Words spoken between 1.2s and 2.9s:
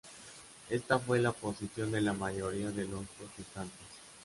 posición de la mayoría de